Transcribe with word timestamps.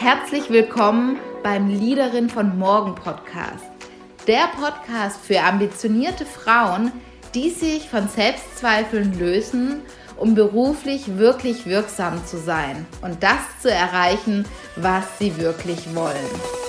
Herzlich 0.00 0.48
willkommen 0.48 1.18
beim 1.42 1.68
Liederin 1.68 2.30
von 2.30 2.58
Morgen 2.58 2.94
Podcast. 2.94 3.66
Der 4.26 4.48
Podcast 4.58 5.20
für 5.22 5.42
ambitionierte 5.42 6.24
Frauen, 6.24 6.90
die 7.34 7.50
sich 7.50 7.86
von 7.90 8.08
Selbstzweifeln 8.08 9.18
lösen, 9.18 9.82
um 10.16 10.34
beruflich 10.34 11.18
wirklich 11.18 11.66
wirksam 11.66 12.24
zu 12.24 12.38
sein 12.38 12.86
und 13.02 13.22
das 13.22 13.40
zu 13.60 13.70
erreichen, 13.70 14.46
was 14.76 15.18
sie 15.18 15.36
wirklich 15.36 15.94
wollen. 15.94 16.59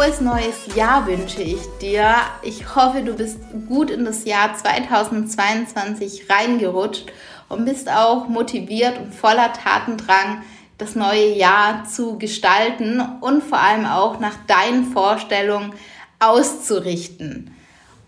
Frohes 0.00 0.22
neues 0.22 0.74
Jahr 0.74 1.06
wünsche 1.06 1.42
ich 1.42 1.60
dir. 1.82 2.14
Ich 2.40 2.74
hoffe, 2.74 3.02
du 3.02 3.12
bist 3.12 3.36
gut 3.68 3.90
in 3.90 4.06
das 4.06 4.24
Jahr 4.24 4.56
2022 4.56 6.24
reingerutscht 6.30 7.12
und 7.50 7.66
bist 7.66 7.90
auch 7.90 8.26
motiviert 8.26 8.98
und 8.98 9.14
voller 9.14 9.52
Tatendrang, 9.52 10.40
das 10.78 10.94
neue 10.94 11.34
Jahr 11.34 11.84
zu 11.84 12.16
gestalten 12.16 13.02
und 13.20 13.44
vor 13.44 13.58
allem 13.58 13.84
auch 13.84 14.20
nach 14.20 14.36
deinen 14.46 14.90
Vorstellungen 14.90 15.74
auszurichten. 16.18 17.54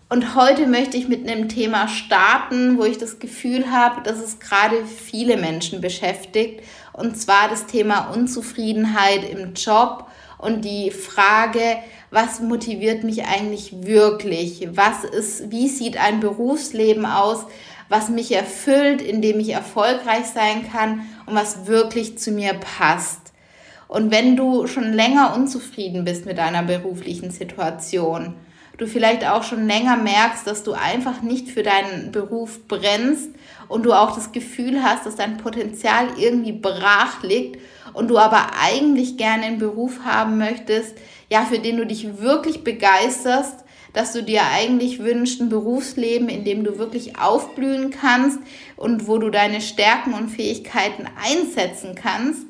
Und 0.09 0.33
heute 0.33 0.65
möchte 0.65 0.97
ich 0.97 1.07
mit 1.07 1.29
einem 1.29 1.47
Thema 1.47 1.87
starten, 1.87 2.79
wo 2.79 2.85
ich 2.85 2.97
das 2.97 3.19
Gefühl 3.19 3.69
habe, 3.69 4.01
dass 4.01 4.17
es 4.17 4.39
gerade 4.39 4.83
viele 4.87 5.37
Menschen 5.37 5.79
beschäftigt. 5.79 6.63
Und 6.91 7.21
zwar 7.21 7.49
das 7.49 7.67
Thema 7.67 8.11
Unzufriedenheit 8.11 9.29
im 9.29 9.53
Job 9.53 10.07
und 10.43 10.65
die 10.65 10.91
Frage, 10.91 11.77
was 12.11 12.41
motiviert 12.41 13.03
mich 13.03 13.25
eigentlich 13.25 13.83
wirklich? 13.83 14.67
Was 14.73 15.03
ist, 15.03 15.51
wie 15.51 15.67
sieht 15.67 15.97
ein 15.97 16.19
Berufsleben 16.19 17.05
aus, 17.05 17.45
was 17.89 18.09
mich 18.09 18.31
erfüllt, 18.35 19.01
in 19.01 19.21
dem 19.21 19.39
ich 19.39 19.49
erfolgreich 19.49 20.25
sein 20.25 20.69
kann 20.71 21.01
und 21.25 21.35
was 21.35 21.65
wirklich 21.65 22.17
zu 22.17 22.31
mir 22.31 22.53
passt? 22.53 23.33
Und 23.87 24.11
wenn 24.11 24.35
du 24.35 24.67
schon 24.67 24.91
länger 24.91 25.35
unzufrieden 25.35 26.03
bist 26.03 26.25
mit 26.25 26.37
deiner 26.37 26.63
beruflichen 26.63 27.31
Situation, 27.31 28.35
du 28.77 28.87
vielleicht 28.87 29.25
auch 29.27 29.43
schon 29.43 29.67
länger 29.67 29.97
merkst, 29.97 30.47
dass 30.47 30.63
du 30.63 30.73
einfach 30.73 31.21
nicht 31.21 31.49
für 31.49 31.63
deinen 31.63 32.11
Beruf 32.11 32.67
brennst 32.67 33.29
und 33.67 33.83
du 33.83 33.93
auch 33.93 34.15
das 34.15 34.31
Gefühl 34.31 34.83
hast, 34.83 35.05
dass 35.05 35.15
dein 35.15 35.37
Potenzial 35.37 36.07
irgendwie 36.17 36.53
brach 36.53 37.21
liegt 37.23 37.59
und 37.93 38.09
du 38.09 38.17
aber 38.17 38.51
eigentlich 38.59 39.17
gerne 39.17 39.43
einen 39.43 39.59
Beruf 39.59 39.99
haben 40.03 40.37
möchtest, 40.37 40.95
ja, 41.29 41.45
für 41.45 41.59
den 41.59 41.77
du 41.77 41.85
dich 41.85 42.19
wirklich 42.19 42.63
begeisterst, 42.63 43.63
dass 43.93 44.11
du 44.11 44.23
dir 44.23 44.41
eigentlich 44.51 44.99
wünschst, 44.99 45.39
ein 45.39 45.49
Berufsleben, 45.49 46.27
in 46.27 46.43
dem 46.43 46.63
du 46.63 46.79
wirklich 46.79 47.19
aufblühen 47.19 47.91
kannst 47.91 48.39
und 48.75 49.07
wo 49.07 49.19
du 49.19 49.29
deine 49.29 49.61
Stärken 49.61 50.13
und 50.13 50.29
Fähigkeiten 50.29 51.05
einsetzen 51.23 51.93
kannst, 51.93 52.47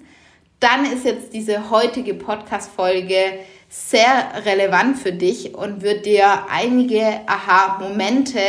dann 0.61 0.85
ist 0.85 1.03
jetzt 1.03 1.33
diese 1.33 1.69
heutige 1.69 2.13
Podcast-Folge 2.13 3.39
sehr 3.75 4.45
relevant 4.45 4.99
für 4.99 5.11
dich 5.11 5.55
und 5.55 5.81
wird 5.81 6.05
dir 6.05 6.45
einige 6.47 7.21
Aha-Momente 7.25 8.39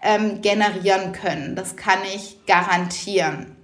ähm, 0.00 0.40
generieren 0.40 1.12
können. 1.12 1.54
Das 1.54 1.76
kann 1.76 1.98
ich 2.14 2.46
garantieren. 2.46 3.54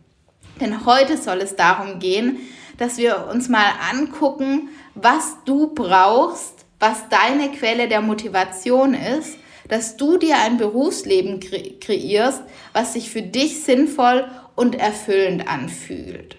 Denn 0.61 0.85
heute 0.85 1.17
soll 1.17 1.39
es 1.39 1.57
darum 1.57 1.99
gehen, 1.99 2.39
dass 2.77 2.99
wir 2.99 3.27
uns 3.33 3.49
mal 3.49 3.73
angucken, 3.91 4.69
was 4.95 5.39
du 5.47 5.73
brauchst, 5.75 6.67
was 6.79 7.09
deine 7.09 7.53
Quelle 7.53 7.89
der 7.89 8.03
Motivation 8.03 8.93
ist, 8.93 9.39
dass 9.69 9.97
du 9.97 10.19
dir 10.19 10.37
ein 10.39 10.59
Berufsleben 10.59 11.41
kre 11.41 11.73
kreierst, 11.81 12.43
was 12.75 12.93
sich 12.93 13.11
für 13.11 13.23
dich 13.23 13.65
sinnvoll 13.65 14.29
und 14.57 14.75
erfüllend 14.75 15.49
anfühlt. 15.49 16.37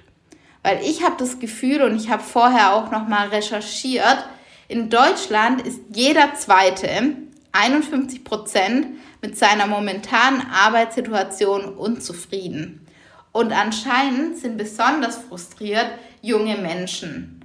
Weil 0.61 0.79
ich 0.83 1.03
habe 1.03 1.15
das 1.17 1.39
Gefühl 1.39 1.81
und 1.81 1.95
ich 1.95 2.11
habe 2.11 2.21
vorher 2.21 2.75
auch 2.75 2.91
noch 2.91 3.07
mal 3.07 3.29
recherchiert, 3.29 4.25
in 4.69 4.89
Deutschland 4.89 5.65
ist 5.65 5.81
jeder 5.93 6.35
zweite 6.35 6.87
51 7.51 8.23
Prozent 8.23 8.87
mit 9.21 9.35
seiner 9.35 9.65
momentanen 9.65 10.43
Arbeitssituation 10.49 11.65
unzufrieden. 11.75 12.85
Und 13.31 13.51
anscheinend 13.51 14.37
sind 14.37 14.57
besonders 14.57 15.17
frustriert 15.17 15.87
junge 16.21 16.55
Menschen. 16.55 17.43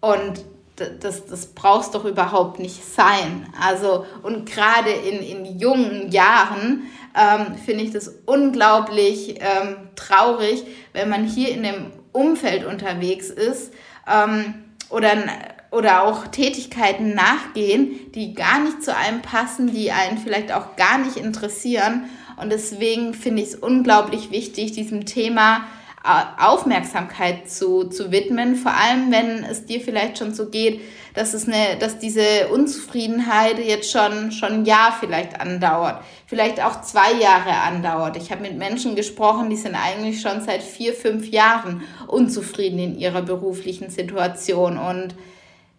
Und 0.00 0.44
das, 0.76 1.26
das 1.26 1.46
brauchst 1.46 1.94
doch 1.94 2.04
überhaupt 2.04 2.58
nicht 2.58 2.84
sein. 2.84 3.46
Also, 3.60 4.04
und 4.24 4.50
gerade 4.50 4.90
in, 4.90 5.20
in 5.20 5.58
jungen 5.58 6.10
Jahren 6.10 6.82
ähm, 7.16 7.56
finde 7.64 7.84
ich 7.84 7.92
das 7.92 8.12
unglaublich 8.26 9.36
ähm, 9.40 9.76
traurig, 9.94 10.64
wenn 10.92 11.08
man 11.08 11.24
hier 11.24 11.50
in 11.50 11.62
dem 11.62 11.92
Umfeld 12.10 12.64
unterwegs 12.64 13.30
ist 13.30 13.72
ähm, 14.12 14.64
oder, 14.90 15.12
oder 15.74 16.04
auch 16.04 16.28
Tätigkeiten 16.28 17.14
nachgehen, 17.14 18.12
die 18.14 18.34
gar 18.34 18.60
nicht 18.60 18.82
zu 18.82 18.94
einem 18.94 19.22
passen, 19.22 19.72
die 19.72 19.90
einen 19.90 20.18
vielleicht 20.18 20.52
auch 20.52 20.76
gar 20.76 20.98
nicht 20.98 21.16
interessieren. 21.16 22.04
Und 22.40 22.50
deswegen 22.50 23.14
finde 23.14 23.42
ich 23.42 23.48
es 23.48 23.54
unglaublich 23.54 24.30
wichtig, 24.30 24.72
diesem 24.72 25.06
Thema 25.06 25.64
Aufmerksamkeit 26.38 27.48
zu, 27.48 27.84
zu 27.84 28.12
widmen, 28.12 28.56
vor 28.56 28.72
allem 28.72 29.10
wenn 29.10 29.42
es 29.42 29.64
dir 29.64 29.80
vielleicht 29.80 30.18
schon 30.18 30.34
so 30.34 30.50
geht, 30.50 30.82
dass 31.14 31.32
es 31.32 31.48
eine, 31.48 31.78
dass 31.78 31.98
diese 31.98 32.48
Unzufriedenheit 32.52 33.58
jetzt 33.58 33.90
schon 33.90 34.30
schon 34.30 34.52
ein 34.52 34.64
Jahr 34.66 34.94
vielleicht 35.00 35.40
andauert, 35.40 36.02
vielleicht 36.26 36.62
auch 36.62 36.82
zwei 36.82 37.14
Jahre 37.14 37.52
andauert. 37.52 38.18
Ich 38.18 38.30
habe 38.30 38.42
mit 38.42 38.58
Menschen 38.58 38.96
gesprochen, 38.96 39.48
die 39.48 39.56
sind 39.56 39.76
eigentlich 39.76 40.20
schon 40.20 40.42
seit 40.42 40.62
vier, 40.62 40.92
fünf 40.92 41.30
Jahren 41.30 41.82
unzufrieden 42.06 42.80
in 42.80 42.98
ihrer 42.98 43.22
beruflichen 43.22 43.88
Situation 43.88 44.76
und 44.76 45.14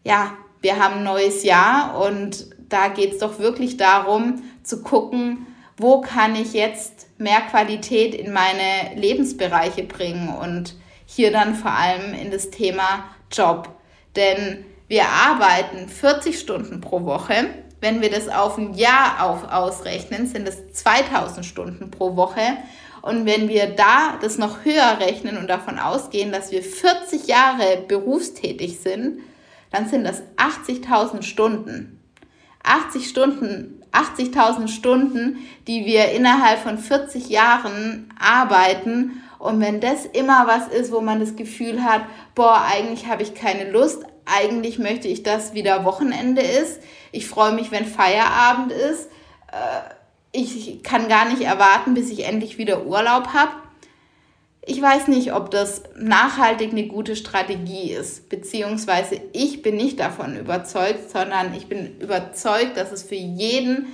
ja, 0.06 0.38
wir 0.62 0.80
haben 0.80 1.00
ein 1.00 1.04
neues 1.04 1.44
Jahr 1.44 2.00
und 2.00 2.48
da 2.70 2.88
geht 2.88 3.14
es 3.14 3.20
doch 3.20 3.40
wirklich 3.40 3.76
darum 3.76 4.44
zu 4.64 4.82
gucken, 4.82 5.48
wo 5.78 6.00
kann 6.00 6.36
ich 6.36 6.54
jetzt 6.54 7.08
mehr 7.18 7.42
Qualität 7.42 8.16
in 8.16 8.32
meine 8.32 8.96
Lebensbereiche 8.96 9.84
bringen 9.84 10.30
und 10.30 10.76
hier 11.06 11.32
dann 11.32 11.56
vor 11.56 11.72
allem 11.72 12.14
in 12.14 12.32
das 12.32 12.50
Thema 12.50 13.06
Job. 13.32 13.70
Denn 14.16 14.64
wir 14.88 15.06
arbeiten 15.08 15.90
40 15.90 16.40
Stunden 16.40 16.82
pro 16.82 17.04
Woche. 17.04 17.48
Wenn 17.82 18.02
wir 18.02 18.10
das 18.10 18.30
auf 18.30 18.58
ein 18.58 18.74
Jahr 18.74 19.24
auf, 19.24 19.52
ausrechnen, 19.52 20.28
sind 20.28 20.48
es 20.48 20.74
2000 20.74 21.46
Stunden 21.46 21.92
pro 21.92 22.16
Woche. 22.16 22.58
Und 23.02 23.26
wenn 23.26 23.50
wir 23.50 23.68
da 23.68 24.18
das 24.22 24.38
noch 24.38 24.64
höher 24.66 25.00
rechnen 25.00 25.38
und 25.38 25.48
davon 25.48 25.78
ausgehen, 25.78 26.32
dass 26.32 26.52
wir 26.52 26.64
40 26.64 27.28
Jahre 27.28 27.84
berufstätig 27.88 28.80
sind, 28.80 29.20
dann 29.76 29.88
sind 29.88 30.04
das 30.06 30.24
80.000 30.38 31.22
Stunden. 31.22 32.00
80 32.64 33.08
Stunden 33.08 33.76
80.000 33.96 34.68
Stunden, 34.68 35.38
die 35.68 35.86
wir 35.86 36.12
innerhalb 36.12 36.60
von 36.60 36.78
40 36.78 37.30
Jahren 37.30 38.14
arbeiten. 38.20 39.22
Und 39.40 39.62
wenn 39.62 39.80
das 39.80 40.06
immer 40.06 40.48
was 40.48 40.68
ist, 40.68 40.92
wo 40.92 41.02
man 41.02 41.20
das 41.20 41.36
Gefühl 41.36 41.84
hat, 41.84 42.02
boah, 42.34 42.66
eigentlich 42.70 43.08
habe 43.08 43.24
ich 43.24 43.34
keine 43.34 43.72
Lust, 43.72 44.04
eigentlich 44.26 44.80
möchte 44.80 45.08
ich, 45.08 45.24
dass 45.24 45.54
wieder 45.54 45.86
Wochenende 45.86 46.42
ist. 46.42 46.82
Ich 47.12 47.28
freue 47.28 47.54
mich, 47.54 47.72
wenn 47.72 47.86
Feierabend 47.86 48.72
ist. 48.72 49.10
Äh, 49.52 49.94
ich 50.32 50.84
kann 50.84 51.08
gar 51.08 51.26
nicht 51.26 51.42
erwarten, 51.42 51.94
bis 51.94 52.10
ich 52.10 52.26
endlich 52.26 52.58
wieder 52.58 52.86
Urlaub 52.86 53.28
habe. 53.34 53.52
Ich 54.68 54.82
weiß 54.82 55.10
nicht, 55.10 55.34
ob 55.34 55.52
das 55.52 55.84
nachhaltig 55.96 56.72
eine 56.72 56.88
gute 56.88 57.16
Strategie 57.16 57.92
ist, 57.92 58.30
beziehungsweise 58.30 59.22
ich 59.32 59.62
bin 59.62 59.76
nicht 59.76 60.00
davon 60.00 60.36
überzeugt, 60.38 61.12
sondern 61.12 61.54
ich 61.54 61.68
bin 61.68 62.00
überzeugt, 62.00 62.76
dass 62.76 62.92
es 62.92 63.04
für 63.04 63.16
jeden 63.16 63.88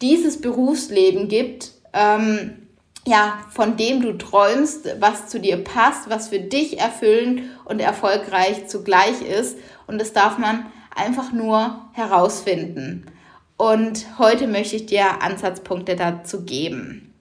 dieses 0.00 0.40
Berufsleben 0.40 1.28
gibt, 1.28 1.72
ähm, 1.92 2.68
ja, 3.06 3.38
von 3.50 3.76
dem 3.76 4.00
du 4.00 4.14
träumst, 4.14 4.88
was 4.98 5.28
zu 5.28 5.38
dir 5.38 5.62
passt, 5.62 6.08
was 6.08 6.28
für 6.28 6.40
dich 6.40 6.78
erfüllend 6.78 7.42
und 7.66 7.80
erfolgreich 7.80 8.66
zugleich 8.66 9.20
ist. 9.20 9.58
Und 9.86 10.00
das 10.00 10.14
darf 10.14 10.38
man 10.38 10.64
einfach 10.96 11.32
nur 11.32 11.84
herausfinden. 11.92 13.06
Und 13.58 14.18
heute 14.18 14.46
möchte 14.46 14.76
ich 14.76 14.86
dir 14.86 15.22
Ansatzpunkte 15.22 15.96
dazu 15.96 16.44
geben. 16.44 17.13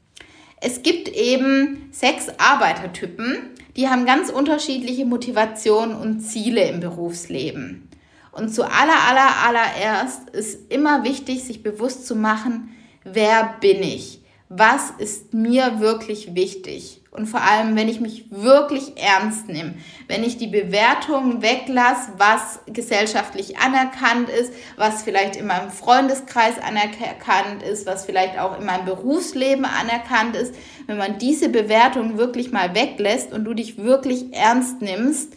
Es 0.65 0.81
gibt 0.81 1.09
eben 1.09 1.89
sechs 1.91 2.29
Arbeitertypen, 2.37 3.49
die 3.75 3.89
haben 3.89 4.05
ganz 4.05 4.29
unterschiedliche 4.29 5.05
Motivationen 5.05 5.93
und 5.93 6.21
Ziele 6.21 6.69
im 6.69 6.79
Berufsleben. 6.79 7.89
Und 8.31 8.47
zu 8.55 8.63
aller, 8.63 8.97
aller, 9.09 9.29
allererst 9.45 10.29
ist 10.29 10.71
immer 10.71 11.03
wichtig, 11.03 11.43
sich 11.43 11.63
bewusst 11.63 12.07
zu 12.07 12.15
machen, 12.15 12.73
wer 13.03 13.55
bin 13.59 13.83
ich? 13.83 14.21
Was 14.55 14.91
ist 14.97 15.33
mir 15.33 15.79
wirklich 15.79 16.35
wichtig? 16.35 17.01
Und 17.09 17.27
vor 17.27 17.41
allem, 17.41 17.75
wenn 17.75 17.89
ich 17.89 17.99
mich 17.99 18.25
wirklich 18.31 18.93
ernst 18.97 19.47
nehme, 19.47 19.75
wenn 20.07 20.23
ich 20.23 20.37
die 20.37 20.47
Bewertungen 20.47 21.43
weglasse, 21.43 22.13
was 22.17 22.59
gesellschaftlich 22.65 23.57
anerkannt 23.59 24.29
ist, 24.29 24.51
was 24.77 25.03
vielleicht 25.03 25.35
in 25.35 25.45
meinem 25.45 25.69
Freundeskreis 25.69 26.55
anerkannt 26.57 27.61
ist, 27.61 27.85
was 27.85 28.05
vielleicht 28.05 28.39
auch 28.39 28.59
in 28.59 28.65
meinem 28.65 28.85
Berufsleben 28.85 29.65
anerkannt 29.65 30.35
ist, 30.35 30.55
wenn 30.87 30.97
man 30.97 31.19
diese 31.19 31.49
Bewertungen 31.49 32.17
wirklich 32.17 32.51
mal 32.51 32.73
weglässt 32.73 33.31
und 33.31 33.45
du 33.45 33.53
dich 33.53 33.77
wirklich 33.77 34.33
ernst 34.33 34.81
nimmst, 34.81 35.33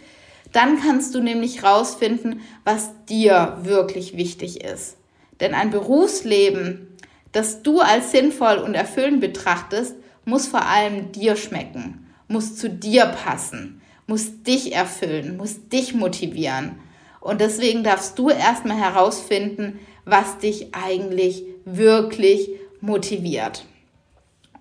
dann 0.52 0.80
kannst 0.80 1.14
du 1.14 1.20
nämlich 1.20 1.62
rausfinden, 1.62 2.40
was 2.64 2.90
dir 3.08 3.58
wirklich 3.62 4.16
wichtig 4.16 4.64
ist. 4.64 4.96
Denn 5.40 5.52
ein 5.52 5.70
Berufsleben, 5.70 6.95
das 7.36 7.62
du 7.62 7.80
als 7.80 8.12
sinnvoll 8.12 8.56
und 8.56 8.72
erfüllend 8.72 9.20
betrachtest, 9.20 9.94
muss 10.24 10.46
vor 10.46 10.64
allem 10.64 11.12
dir 11.12 11.36
schmecken, 11.36 12.10
muss 12.28 12.56
zu 12.56 12.70
dir 12.70 13.04
passen, 13.04 13.82
muss 14.06 14.42
dich 14.42 14.74
erfüllen, 14.74 15.36
muss 15.36 15.68
dich 15.68 15.92
motivieren. 15.92 16.78
Und 17.20 17.42
deswegen 17.42 17.84
darfst 17.84 18.18
du 18.18 18.30
erstmal 18.30 18.78
herausfinden, 18.78 19.78
was 20.06 20.38
dich 20.38 20.74
eigentlich 20.74 21.42
wirklich 21.66 22.48
motiviert. 22.80 23.66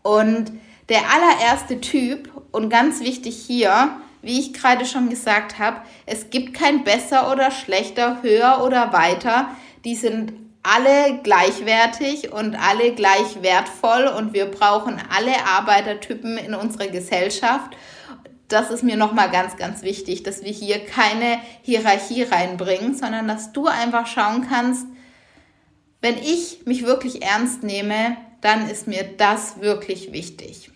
Und 0.03 0.51
der 0.89 1.03
allererste 1.13 1.79
Typ 1.79 2.29
und 2.51 2.69
ganz 2.69 2.99
wichtig 2.99 3.37
hier, 3.37 3.91
wie 4.21 4.37
ich 4.37 4.51
gerade 4.51 4.85
schon 4.85 5.09
gesagt 5.09 5.59
habe, 5.59 5.77
es 6.05 6.29
gibt 6.29 6.53
kein 6.53 6.83
besser 6.83 7.31
oder 7.31 7.51
schlechter, 7.51 8.21
höher 8.21 8.65
oder 8.65 8.91
weiter. 8.91 9.47
Die 9.85 9.95
sind 9.95 10.33
alle 10.65 11.19
gleichwertig 11.21 12.31
und 12.33 12.55
alle 12.55 12.93
gleich 12.93 13.41
wertvoll 13.41 14.07
und 14.07 14.33
wir 14.33 14.45
brauchen 14.45 14.99
alle 15.15 15.45
Arbeitertypen 15.45 16.37
in 16.37 16.55
unserer 16.55 16.87
Gesellschaft. 16.87 17.75
Das 18.47 18.71
ist 18.71 18.83
mir 18.83 18.97
nochmal 18.97 19.29
ganz, 19.29 19.57
ganz 19.57 19.83
wichtig, 19.83 20.23
dass 20.23 20.43
wir 20.43 20.51
hier 20.51 20.83
keine 20.83 21.39
Hierarchie 21.61 22.23
reinbringen, 22.23 22.95
sondern 22.95 23.27
dass 23.27 23.53
du 23.53 23.67
einfach 23.67 24.07
schauen 24.07 24.47
kannst, 24.49 24.87
wenn 26.01 26.17
ich 26.17 26.65
mich 26.65 26.85
wirklich 26.85 27.23
ernst 27.23 27.63
nehme, 27.63 28.17
dann 28.41 28.69
ist 28.69 28.87
mir 28.87 29.03
das 29.03 29.59
wirklich 29.61 30.11
wichtig. 30.11 30.69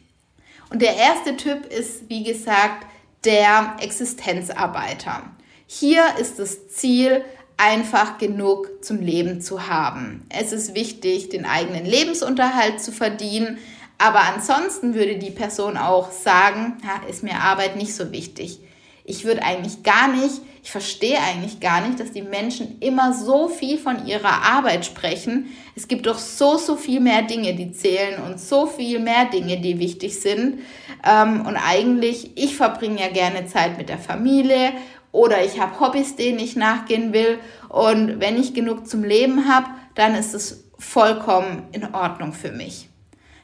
Und 0.72 0.82
der 0.82 0.96
erste 0.96 1.36
Typ 1.38 1.66
ist, 1.66 2.10
wie 2.10 2.24
gesagt, 2.24 2.86
der 3.26 3.76
Existenzarbeiter. 3.80 5.24
Hier 5.68 6.04
ist 6.20 6.40
das 6.40 6.68
Ziel, 6.70 7.24
einfach 7.60 8.18
genug 8.18 8.84
zum 8.84 9.02
Leben 9.02 9.42
zu 9.42 9.68
haben. 9.68 10.26
Es 10.30 10.54
ist 10.54 10.76
wichtig, 10.76 11.30
den 11.30 11.46
eigenen 11.46 11.86
Lebensunterhalt 11.86 12.82
zu 12.82 12.94
verdienen, 12.94 13.58
aber 13.98 14.22
ansonsten 14.22 14.96
würde 14.96 15.18
die 15.18 15.30
Person 15.30 15.76
auch 15.76 16.10
sagen, 16.10 16.78
ist 17.10 17.22
mir 17.22 17.36
Arbeit 17.36 17.76
nicht 17.76 17.94
so 17.94 18.14
wichtig. 18.14 18.60
Ich 19.04 19.26
würde 19.26 19.44
eigentlich 19.44 19.84
gar 19.84 20.08
nicht, 20.08 20.36
ich 20.64 20.72
verstehe 20.72 21.18
eigentlich 21.20 21.60
gar 21.60 21.86
nicht, 21.86 22.00
dass 22.00 22.12
die 22.12 22.22
Menschen 22.22 22.80
immer 22.80 23.12
so 23.12 23.50
viel 23.50 23.78
von 23.78 24.06
ihrer 24.06 24.44
Arbeit 24.44 24.86
sprechen. 24.86 25.48
Es 25.76 25.88
gibt 25.88 26.06
doch 26.06 26.20
so, 26.20 26.58
so 26.58 26.78
viel 26.78 27.00
mehr 27.02 27.24
Dinge, 27.24 27.56
die 27.56 27.72
zählen 27.72 28.22
und 28.24 28.40
so 28.40 28.68
viel 28.68 29.00
mehr 29.00 29.26
Dinge, 29.26 29.60
die 29.60 29.80
wichtig 29.80 30.22
sind. 30.22 30.60
Ähm, 31.04 31.46
und 31.46 31.58
eigentlich, 31.58 32.38
ich 32.38 32.56
verbringe 32.56 33.02
ja 33.02 33.10
gerne 33.10 33.48
Zeit 33.48 33.78
mit 33.78 33.90
der 33.90 33.98
Familie 33.98 34.74
oder 35.12 35.44
ich 35.44 35.60
habe 35.60 35.80
Hobbys, 35.80 36.16
denen 36.16 36.40
ich 36.40 36.56
nachgehen 36.56 37.14
will. 37.14 37.40
Und 37.68 38.20
wenn 38.20 38.40
ich 38.40 38.54
genug 38.54 38.88
zum 38.88 39.04
Leben 39.04 39.48
habe, 39.48 39.68
dann 39.96 40.16
ist 40.16 40.34
es 40.34 40.66
vollkommen 40.78 41.68
in 41.72 41.94
Ordnung 41.94 42.34
für 42.34 42.52
mich. 42.52 42.90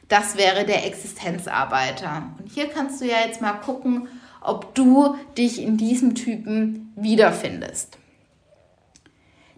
Das 0.08 0.36
wäre 0.36 0.64
der 0.64 0.86
Existenzarbeiter. 0.86 2.30
Und 2.38 2.52
hier 2.52 2.68
kannst 2.68 3.00
du 3.00 3.06
ja 3.06 3.18
jetzt 3.26 3.40
mal 3.40 3.54
gucken, 3.54 4.08
ob 4.40 4.74
du 4.74 5.16
dich 5.36 5.60
in 5.60 5.76
diesem 5.76 6.14
Typen 6.14 6.92
wiederfindest. 6.94 7.98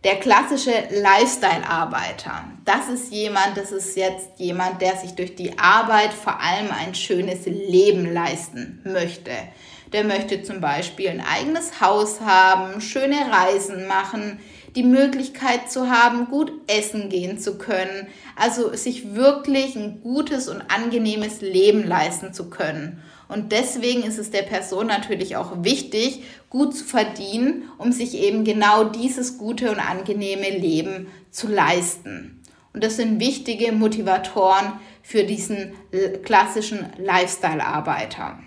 Der 0.04 0.16
klassische 0.16 0.70
Lifestyle-Arbeiter, 0.90 2.44
das 2.64 2.88
ist 2.88 3.12
jemand, 3.12 3.56
das 3.56 3.72
ist 3.72 3.96
jetzt 3.96 4.38
jemand, 4.38 4.80
der 4.80 4.96
sich 4.96 5.16
durch 5.16 5.34
die 5.34 5.58
Arbeit 5.58 6.12
vor 6.14 6.40
allem 6.40 6.70
ein 6.70 6.94
schönes 6.94 7.46
Leben 7.46 8.10
leisten 8.12 8.80
möchte. 8.84 9.32
Der 9.92 10.04
möchte 10.04 10.42
zum 10.42 10.60
Beispiel 10.60 11.08
ein 11.08 11.22
eigenes 11.22 11.80
Haus 11.80 12.20
haben, 12.20 12.80
schöne 12.80 13.16
Reisen 13.30 13.86
machen, 13.86 14.38
die 14.76 14.82
Möglichkeit 14.82 15.70
zu 15.70 15.90
haben, 15.90 16.26
gut 16.26 16.52
essen 16.66 17.08
gehen 17.08 17.38
zu 17.38 17.56
können, 17.56 18.06
also 18.36 18.74
sich 18.74 19.14
wirklich 19.14 19.76
ein 19.76 20.02
gutes 20.02 20.48
und 20.48 20.62
angenehmes 20.70 21.40
Leben 21.40 21.86
leisten 21.86 22.34
zu 22.34 22.50
können. 22.50 23.02
Und 23.28 23.52
deswegen 23.52 24.04
ist 24.04 24.18
es 24.18 24.30
der 24.30 24.42
Person 24.42 24.86
natürlich 24.86 25.36
auch 25.36 25.64
wichtig, 25.64 26.22
gut 26.50 26.76
zu 26.76 26.84
verdienen, 26.84 27.64
um 27.78 27.92
sich 27.92 28.14
eben 28.14 28.44
genau 28.44 28.84
dieses 28.84 29.38
gute 29.38 29.70
und 29.70 29.80
angenehme 29.80 30.50
Leben 30.50 31.08
zu 31.30 31.48
leisten. 31.48 32.42
Und 32.72 32.84
das 32.84 32.96
sind 32.96 33.20
wichtige 33.20 33.72
Motivatoren 33.72 34.74
für 35.02 35.24
diesen 35.24 35.72
klassischen 36.22 36.86
Lifestyle-Arbeiter. 36.98 38.38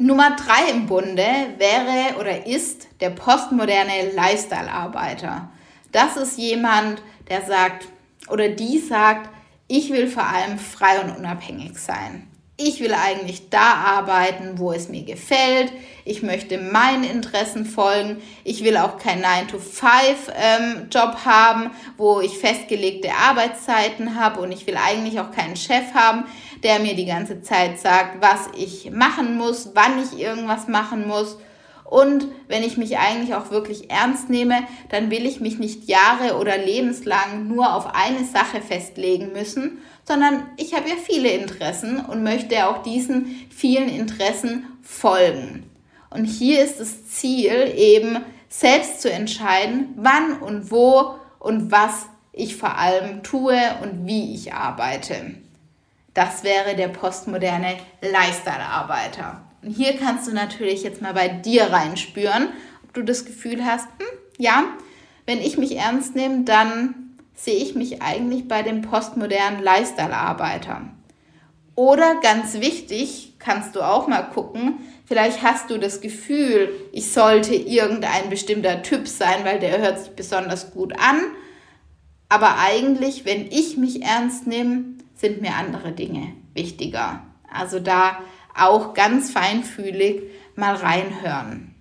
Nummer 0.00 0.36
drei 0.36 0.70
im 0.70 0.86
Bunde 0.86 1.26
wäre 1.58 2.20
oder 2.20 2.46
ist 2.46 2.86
der 3.00 3.10
postmoderne 3.10 4.12
Lifestyle-Arbeiter. 4.14 5.50
Das 5.90 6.16
ist 6.16 6.38
jemand, 6.38 7.02
der 7.28 7.42
sagt 7.42 7.88
oder 8.28 8.48
die 8.48 8.78
sagt, 8.78 9.28
ich 9.66 9.90
will 9.90 10.06
vor 10.06 10.22
allem 10.24 10.56
frei 10.56 11.00
und 11.00 11.16
unabhängig 11.16 11.78
sein. 11.78 12.28
Ich 12.56 12.80
will 12.80 12.92
eigentlich 12.92 13.50
da 13.50 13.74
arbeiten, 13.74 14.58
wo 14.58 14.72
es 14.72 14.88
mir 14.88 15.04
gefällt. 15.04 15.72
Ich 16.04 16.22
möchte 16.22 16.58
meinen 16.58 17.04
Interessen 17.04 17.64
folgen. 17.64 18.22
Ich 18.42 18.64
will 18.64 18.76
auch 18.76 18.98
keinen 18.98 19.24
9-to-5-Job 19.24 21.16
ähm, 21.16 21.24
haben, 21.24 21.70
wo 21.96 22.20
ich 22.20 22.38
festgelegte 22.38 23.10
Arbeitszeiten 23.12 24.14
habe. 24.16 24.40
Und 24.40 24.50
ich 24.50 24.66
will 24.66 24.76
eigentlich 24.76 25.20
auch 25.20 25.30
keinen 25.30 25.54
Chef 25.54 25.94
haben, 25.94 26.24
der 26.64 26.78
mir 26.78 26.94
die 26.94 27.06
ganze 27.06 27.42
Zeit 27.42 27.78
sagt, 27.78 28.20
was 28.20 28.48
ich 28.56 28.90
machen 28.90 29.36
muss, 29.36 29.70
wann 29.74 30.02
ich 30.02 30.18
irgendwas 30.18 30.68
machen 30.68 31.06
muss. 31.06 31.38
Und 31.84 32.28
wenn 32.48 32.62
ich 32.62 32.76
mich 32.76 32.98
eigentlich 32.98 33.34
auch 33.34 33.50
wirklich 33.50 33.90
ernst 33.90 34.28
nehme, 34.28 34.56
dann 34.90 35.10
will 35.10 35.24
ich 35.24 35.40
mich 35.40 35.58
nicht 35.58 35.88
Jahre 35.88 36.36
oder 36.36 36.58
lebenslang 36.58 37.48
nur 37.48 37.74
auf 37.74 37.94
eine 37.94 38.24
Sache 38.24 38.60
festlegen 38.60 39.32
müssen, 39.32 39.78
sondern 40.04 40.42
ich 40.58 40.74
habe 40.74 40.88
ja 40.88 40.96
viele 41.02 41.30
Interessen 41.30 41.98
und 42.00 42.22
möchte 42.22 42.68
auch 42.68 42.82
diesen 42.82 43.46
vielen 43.50 43.88
Interessen 43.88 44.66
folgen. 44.82 45.70
Und 46.10 46.26
hier 46.26 46.62
ist 46.62 46.78
das 46.78 47.08
Ziel 47.08 47.72
eben 47.74 48.18
selbst 48.50 49.00
zu 49.00 49.10
entscheiden, 49.10 49.94
wann 49.96 50.38
und 50.40 50.70
wo 50.70 51.14
und 51.38 51.70
was 51.70 52.06
ich 52.32 52.56
vor 52.56 52.76
allem 52.76 53.22
tue 53.22 53.58
und 53.82 54.06
wie 54.06 54.34
ich 54.34 54.52
arbeite. 54.52 55.34
Das 56.14 56.42
wäre 56.44 56.74
der 56.76 56.88
postmoderne 56.88 57.76
Lifestyle-Arbeiter. 58.00 59.42
Und 59.62 59.70
hier 59.70 59.96
kannst 59.96 60.26
du 60.28 60.32
natürlich 60.32 60.82
jetzt 60.82 61.02
mal 61.02 61.14
bei 61.14 61.28
dir 61.28 61.64
reinspüren, 61.72 62.48
ob 62.84 62.94
du 62.94 63.02
das 63.02 63.24
Gefühl 63.24 63.64
hast, 63.64 63.86
hm, 63.98 64.06
ja, 64.38 64.64
wenn 65.26 65.40
ich 65.40 65.58
mich 65.58 65.76
ernst 65.76 66.14
nehme, 66.14 66.44
dann 66.44 67.16
sehe 67.34 67.62
ich 67.62 67.74
mich 67.74 68.02
eigentlich 68.02 68.48
bei 68.48 68.62
dem 68.62 68.82
postmodernen 68.82 69.62
Lifestyle-Arbeiter. 69.62 70.90
Oder 71.74 72.16
ganz 72.20 72.54
wichtig, 72.54 73.34
kannst 73.38 73.76
du 73.76 73.82
auch 73.82 74.08
mal 74.08 74.22
gucken, 74.22 74.80
vielleicht 75.06 75.42
hast 75.42 75.70
du 75.70 75.78
das 75.78 76.00
Gefühl, 76.00 76.70
ich 76.92 77.12
sollte 77.12 77.54
irgendein 77.54 78.30
bestimmter 78.30 78.82
Typ 78.82 79.06
sein, 79.06 79.44
weil 79.44 79.60
der 79.60 79.78
hört 79.78 80.00
sich 80.00 80.10
besonders 80.10 80.72
gut 80.72 80.92
an. 80.98 81.20
Aber 82.28 82.58
eigentlich, 82.58 83.24
wenn 83.24 83.46
ich 83.46 83.76
mich 83.76 84.02
ernst 84.02 84.48
nehme, 84.48 84.97
sind 85.18 85.42
mir 85.42 85.54
andere 85.54 85.92
Dinge 85.92 86.32
wichtiger. 86.54 87.22
Also 87.52 87.80
da 87.80 88.18
auch 88.54 88.94
ganz 88.94 89.30
feinfühlig 89.30 90.22
mal 90.56 90.74
reinhören. 90.74 91.74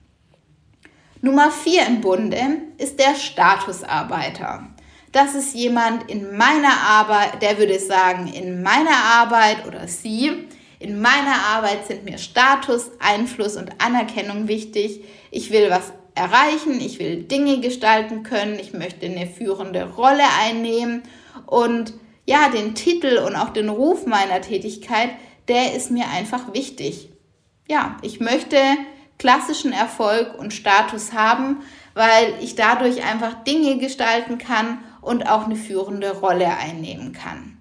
Nummer 1.21 1.51
vier 1.51 1.85
im 1.87 2.01
Bunde 2.01 2.39
ist 2.77 2.99
der 2.99 3.15
Statusarbeiter. 3.15 4.67
Das 5.11 5.35
ist 5.35 5.55
jemand 5.55 6.09
in 6.11 6.37
meiner 6.37 6.81
Arbeit, 6.87 7.41
der 7.41 7.57
würde 7.57 7.79
sagen, 7.79 8.27
in 8.27 8.61
meiner 8.61 8.95
Arbeit 9.15 9.65
oder 9.65 9.87
sie, 9.87 10.47
in 10.79 11.01
meiner 11.01 11.35
Arbeit 11.55 11.87
sind 11.87 12.05
mir 12.05 12.19
Status, 12.19 12.91
Einfluss 12.99 13.55
und 13.55 13.81
Anerkennung 13.81 14.47
wichtig. 14.47 15.03
Ich 15.31 15.49
will 15.49 15.71
was 15.71 15.91
erreichen, 16.13 16.79
ich 16.79 16.99
will 16.99 17.23
Dinge 17.23 17.61
gestalten 17.61 18.23
können, 18.23 18.59
ich 18.59 18.73
möchte 18.73 19.05
eine 19.05 19.27
führende 19.27 19.91
Rolle 19.93 20.23
einnehmen 20.39 21.03
und 21.45 21.93
ja, 22.27 22.49
den 22.49 22.75
Titel 22.75 23.19
und 23.25 23.35
auch 23.35 23.49
den 23.49 23.69
Ruf 23.69 24.05
meiner 24.05 24.41
Tätigkeit, 24.41 25.09
der 25.47 25.73
ist 25.73 25.89
mir 25.89 26.09
einfach 26.09 26.53
wichtig. 26.53 27.09
Ja, 27.69 27.97
ich 28.01 28.19
möchte 28.19 28.57
klassischen 29.17 29.71
Erfolg 29.71 30.37
und 30.37 30.53
Status 30.53 31.13
haben, 31.13 31.61
weil 31.93 32.35
ich 32.41 32.55
dadurch 32.55 33.03
einfach 33.03 33.43
Dinge 33.45 33.77
gestalten 33.77 34.37
kann 34.37 34.79
und 35.01 35.27
auch 35.27 35.45
eine 35.45 35.55
führende 35.55 36.19
Rolle 36.19 36.49
einnehmen 36.57 37.13
kann. 37.13 37.57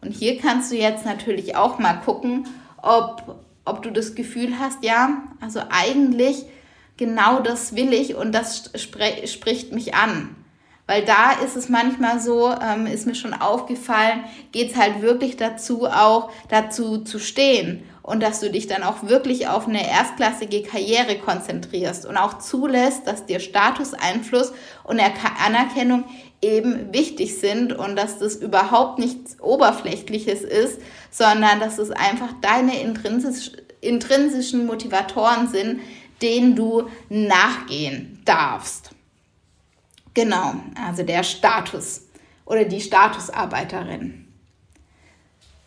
Und 0.00 0.10
hier 0.10 0.38
kannst 0.38 0.72
du 0.72 0.76
jetzt 0.76 1.06
natürlich 1.06 1.56
auch 1.56 1.78
mal 1.78 1.94
gucken, 1.94 2.48
ob, 2.82 3.44
ob 3.64 3.82
du 3.82 3.90
das 3.90 4.16
Gefühl 4.16 4.58
hast, 4.58 4.82
ja, 4.82 5.22
also 5.40 5.60
eigentlich 5.70 6.44
genau 6.96 7.40
das 7.40 7.76
will 7.76 7.92
ich 7.92 8.16
und 8.16 8.32
das 8.32 8.70
spricht 8.74 9.72
mich 9.72 9.94
an. 9.94 10.34
Weil 10.86 11.04
da 11.04 11.32
ist 11.44 11.56
es 11.56 11.70
manchmal 11.70 12.20
so, 12.20 12.50
ähm, 12.50 12.86
ist 12.86 13.06
mir 13.06 13.14
schon 13.14 13.32
aufgefallen, 13.32 14.24
geht 14.52 14.72
es 14.72 14.76
halt 14.76 15.00
wirklich 15.00 15.36
dazu, 15.36 15.86
auch 15.86 16.30
dazu 16.50 16.98
zu 16.98 17.18
stehen 17.18 17.82
und 18.02 18.22
dass 18.22 18.40
du 18.40 18.50
dich 18.50 18.66
dann 18.66 18.82
auch 18.82 19.04
wirklich 19.04 19.48
auf 19.48 19.66
eine 19.66 19.88
erstklassige 19.88 20.62
Karriere 20.62 21.16
konzentrierst 21.16 22.04
und 22.04 22.18
auch 22.18 22.38
zulässt, 22.38 23.06
dass 23.06 23.24
dir 23.24 23.40
Status, 23.40 23.94
Einfluss 23.94 24.52
und 24.84 25.00
Anerkennung 25.42 26.04
eben 26.42 26.92
wichtig 26.92 27.38
sind 27.38 27.72
und 27.72 27.96
dass 27.96 28.18
das 28.18 28.36
überhaupt 28.36 28.98
nichts 28.98 29.40
Oberflächliches 29.40 30.42
ist, 30.42 30.80
sondern 31.10 31.60
dass 31.60 31.78
es 31.78 31.90
einfach 31.90 32.28
deine 32.42 32.78
intrinsisch, 32.78 33.52
intrinsischen 33.80 34.66
Motivatoren 34.66 35.48
sind, 35.48 35.80
denen 36.20 36.56
du 36.56 36.88
nachgehen 37.08 38.20
darfst. 38.26 38.93
Genau, 40.14 40.54
also 40.86 41.02
der 41.02 41.24
Status 41.24 42.02
oder 42.44 42.64
die 42.64 42.80
Statusarbeiterin. 42.80 44.32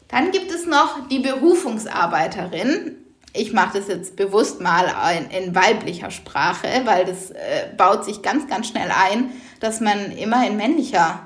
Dann 0.08 0.32
gibt 0.32 0.52
es 0.52 0.66
noch 0.66 1.08
die 1.10 1.20
Berufungsarbeiterin. 1.20 2.96
Ich 3.34 3.52
mache 3.52 3.78
das 3.80 3.90
jetzt 3.90 4.16
bewusst 4.16 4.62
mal 4.62 4.86
in, 5.18 5.30
in 5.46 5.56
weiblicher 5.56 6.12
Sprache, 6.12 6.68
weil 6.86 7.06
das 7.06 7.32
äh, 7.32 7.68
baut 7.76 8.06
sich 8.06 8.22
ganz, 8.22 8.48
ganz 8.48 8.68
schnell 8.70 8.90
ein, 8.90 9.32
dass 9.60 9.82
man 9.82 10.12
immer 10.12 10.48
in 10.48 10.56
männlicher 10.56 11.20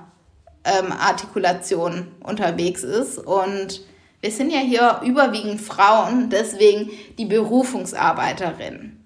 ähm, 0.64 0.92
Artikulation 0.92 2.08
unterwegs 2.24 2.84
ist. 2.84 3.20
Und 3.20 3.82
wir 4.20 4.32
sind 4.32 4.52
ja 4.52 4.60
hier 4.60 5.02
überwiegend 5.06 5.62
Frauen, 5.62 6.30
deswegen 6.30 6.90
die 7.20 7.26
Berufungsarbeiterin. 7.26 9.01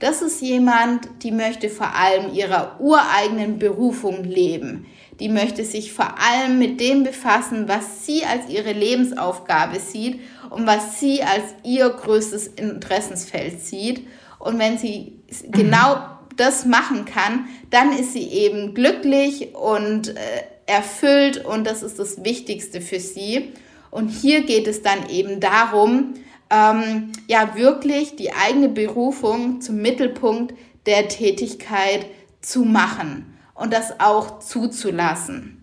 Das 0.00 0.22
ist 0.22 0.40
jemand, 0.40 1.08
die 1.22 1.30
möchte 1.30 1.68
vor 1.68 1.94
allem 1.94 2.32
ihrer 2.34 2.80
ureigenen 2.80 3.58
Berufung 3.58 4.24
leben. 4.24 4.86
Die 5.20 5.28
möchte 5.28 5.62
sich 5.62 5.92
vor 5.92 6.14
allem 6.18 6.58
mit 6.58 6.80
dem 6.80 7.04
befassen, 7.04 7.68
was 7.68 8.06
sie 8.06 8.24
als 8.24 8.48
ihre 8.48 8.72
Lebensaufgabe 8.72 9.78
sieht 9.78 10.20
und 10.48 10.66
was 10.66 10.98
sie 10.98 11.22
als 11.22 11.44
ihr 11.64 11.90
größtes 11.90 12.46
Interessensfeld 12.46 13.60
sieht. 13.60 14.06
Und 14.38 14.58
wenn 14.58 14.78
sie 14.78 15.20
genau 15.50 16.00
das 16.36 16.64
machen 16.64 17.04
kann, 17.04 17.48
dann 17.68 17.92
ist 17.92 18.14
sie 18.14 18.26
eben 18.26 18.72
glücklich 18.72 19.54
und 19.54 20.08
äh, 20.08 20.16
erfüllt 20.64 21.44
und 21.44 21.66
das 21.66 21.82
ist 21.82 21.98
das 21.98 22.24
Wichtigste 22.24 22.80
für 22.80 23.00
sie. 23.00 23.52
Und 23.90 24.08
hier 24.08 24.42
geht 24.44 24.66
es 24.66 24.82
dann 24.82 25.10
eben 25.10 25.40
darum, 25.40 26.14
ähm, 26.50 27.12
ja 27.28 27.54
wirklich 27.54 28.16
die 28.16 28.32
eigene 28.32 28.68
Berufung 28.68 29.60
zum 29.60 29.76
Mittelpunkt 29.76 30.54
der 30.86 31.08
Tätigkeit 31.08 32.06
zu 32.40 32.64
machen 32.64 33.38
und 33.54 33.72
das 33.72 34.00
auch 34.00 34.40
zuzulassen. 34.40 35.56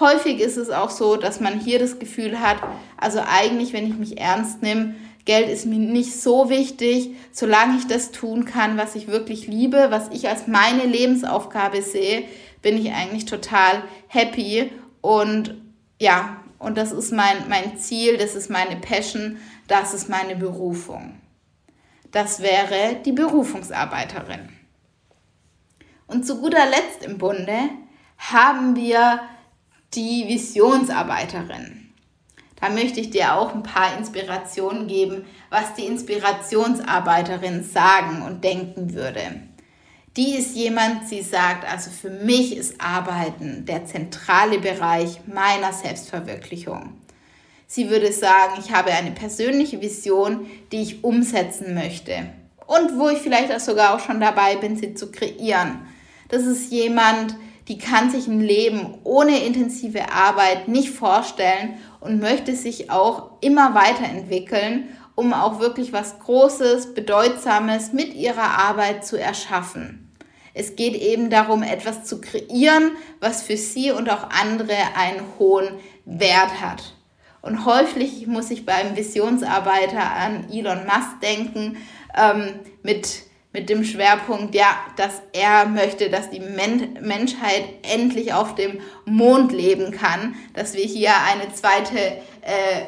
Häufig 0.00 0.40
ist 0.40 0.56
es 0.56 0.70
auch 0.70 0.90
so, 0.90 1.16
dass 1.16 1.40
man 1.40 1.60
hier 1.60 1.78
das 1.78 1.98
Gefühl 1.98 2.40
hat, 2.40 2.56
also 2.96 3.20
eigentlich, 3.20 3.72
wenn 3.72 3.86
ich 3.86 3.96
mich 3.96 4.18
ernst 4.18 4.62
nehme, 4.62 4.94
Geld 5.24 5.48
ist 5.48 5.66
mir 5.66 5.78
nicht 5.78 6.20
so 6.20 6.50
wichtig, 6.50 7.10
solange 7.30 7.78
ich 7.78 7.86
das 7.86 8.10
tun 8.10 8.44
kann, 8.44 8.76
was 8.76 8.96
ich 8.96 9.06
wirklich 9.06 9.46
liebe, 9.46 9.86
was 9.90 10.08
ich 10.10 10.28
als 10.28 10.48
meine 10.48 10.84
Lebensaufgabe 10.84 11.80
sehe, 11.82 12.24
bin 12.60 12.76
ich 12.76 12.92
eigentlich 12.92 13.26
total 13.26 13.84
happy 14.08 14.72
und 15.00 15.54
ja, 16.00 16.38
und 16.58 16.76
das 16.76 16.90
ist 16.92 17.12
mein, 17.12 17.48
mein 17.48 17.78
Ziel, 17.78 18.16
das 18.16 18.34
ist 18.34 18.50
meine 18.50 18.76
Passion, 18.76 19.36
das 19.72 19.94
ist 19.94 20.10
meine 20.10 20.36
Berufung. 20.36 21.18
Das 22.10 22.42
wäre 22.42 22.96
die 23.06 23.12
Berufungsarbeiterin. 23.12 24.50
Und 26.06 26.26
zu 26.26 26.42
guter 26.42 26.66
Letzt 26.66 27.02
im 27.02 27.16
Bunde 27.16 27.70
haben 28.18 28.76
wir 28.76 29.22
die 29.94 30.28
Visionsarbeiterin. 30.28 31.94
Da 32.60 32.68
möchte 32.68 33.00
ich 33.00 33.08
dir 33.08 33.34
auch 33.34 33.54
ein 33.54 33.62
paar 33.62 33.96
Inspirationen 33.96 34.88
geben, 34.88 35.24
was 35.48 35.72
die 35.72 35.86
Inspirationsarbeiterin 35.86 37.64
sagen 37.64 38.20
und 38.20 38.44
denken 38.44 38.92
würde. 38.92 39.40
Die 40.18 40.36
ist 40.36 40.54
jemand, 40.54 41.08
sie 41.08 41.22
sagt, 41.22 41.66
also 41.66 41.90
für 41.90 42.10
mich 42.10 42.54
ist 42.54 42.78
Arbeiten 42.78 43.64
der 43.64 43.86
zentrale 43.86 44.58
Bereich 44.58 45.20
meiner 45.26 45.72
Selbstverwirklichung. 45.72 47.01
Sie 47.74 47.88
würde 47.88 48.12
sagen, 48.12 48.62
ich 48.62 48.70
habe 48.70 48.92
eine 48.92 49.12
persönliche 49.12 49.80
Vision, 49.80 50.46
die 50.72 50.82
ich 50.82 51.02
umsetzen 51.02 51.72
möchte 51.72 52.28
und 52.66 52.98
wo 52.98 53.08
ich 53.08 53.16
vielleicht 53.20 53.50
auch 53.50 53.60
sogar 53.60 53.94
auch 53.94 54.00
schon 54.00 54.20
dabei 54.20 54.56
bin, 54.56 54.76
sie 54.76 54.92
zu 54.92 55.10
kreieren. 55.10 55.80
Das 56.28 56.42
ist 56.42 56.70
jemand, 56.70 57.34
die 57.68 57.78
kann 57.78 58.10
sich 58.10 58.26
ein 58.26 58.42
Leben 58.42 58.98
ohne 59.04 59.42
intensive 59.42 60.12
Arbeit 60.12 60.68
nicht 60.68 60.90
vorstellen 60.90 61.78
und 62.00 62.20
möchte 62.20 62.54
sich 62.54 62.90
auch 62.90 63.38
immer 63.40 63.74
weiterentwickeln, 63.74 64.90
um 65.14 65.32
auch 65.32 65.58
wirklich 65.58 65.94
was 65.94 66.18
Großes, 66.18 66.92
Bedeutsames 66.92 67.94
mit 67.94 68.12
ihrer 68.12 68.58
Arbeit 68.58 69.06
zu 69.06 69.18
erschaffen. 69.18 70.12
Es 70.52 70.76
geht 70.76 70.94
eben 70.94 71.30
darum, 71.30 71.62
etwas 71.62 72.04
zu 72.04 72.20
kreieren, 72.20 72.90
was 73.20 73.42
für 73.42 73.56
sie 73.56 73.92
und 73.92 74.10
auch 74.10 74.28
andere 74.28 74.76
einen 74.94 75.22
hohen 75.38 75.68
Wert 76.04 76.60
hat. 76.60 76.92
Und 77.42 77.66
häufig 77.66 78.26
muss 78.28 78.50
ich 78.50 78.64
beim 78.64 78.96
Visionsarbeiter 78.96 80.00
an 80.00 80.46
Elon 80.50 80.86
Musk 80.86 81.20
denken, 81.20 81.76
ähm, 82.16 82.60
mit, 82.84 83.24
mit 83.52 83.68
dem 83.68 83.84
Schwerpunkt, 83.84 84.54
ja, 84.54 84.76
dass 84.96 85.22
er 85.32 85.66
möchte, 85.66 86.08
dass 86.08 86.30
die 86.30 86.38
Men 86.38 86.98
Menschheit 87.02 87.64
endlich 87.82 88.32
auf 88.32 88.54
dem 88.54 88.80
Mond 89.04 89.50
leben 89.50 89.90
kann, 89.90 90.36
dass 90.54 90.74
wir 90.74 90.84
hier 90.84 91.10
eine 91.28 91.52
zweite, 91.52 91.98
äh, 91.98 92.82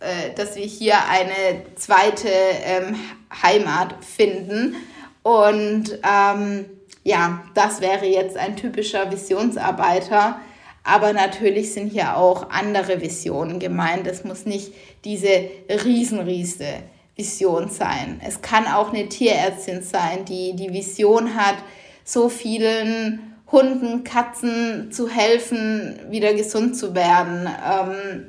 äh, 0.00 0.34
dass 0.34 0.56
wir 0.56 0.64
hier 0.64 0.96
eine 1.08 1.64
zweite 1.76 2.28
ähm, 2.28 2.96
Heimat 3.42 3.94
finden. 4.04 4.74
Und 5.22 5.96
ähm, 6.02 6.64
ja, 7.04 7.44
das 7.54 7.80
wäre 7.80 8.06
jetzt 8.06 8.36
ein 8.36 8.56
typischer 8.56 9.12
Visionsarbeiter 9.12 10.40
aber 10.84 11.12
natürlich 11.12 11.72
sind 11.72 11.88
hier 11.88 12.16
auch 12.16 12.50
andere 12.50 13.00
Visionen 13.00 13.58
gemeint. 13.58 14.06
Es 14.06 14.24
muss 14.24 14.46
nicht 14.46 14.72
diese 15.04 15.48
riesenriese 15.68 16.82
Vision 17.14 17.68
sein. 17.68 18.20
Es 18.26 18.40
kann 18.42 18.66
auch 18.66 18.92
eine 18.92 19.08
Tierärztin 19.08 19.82
sein, 19.82 20.24
die 20.24 20.56
die 20.56 20.72
Vision 20.72 21.34
hat, 21.36 21.56
so 22.04 22.28
vielen 22.28 23.36
Hunden, 23.50 24.02
Katzen 24.02 24.90
zu 24.90 25.08
helfen, 25.08 26.00
wieder 26.08 26.34
gesund 26.34 26.76
zu 26.76 26.94
werden. 26.94 27.46
Ähm, 27.46 28.26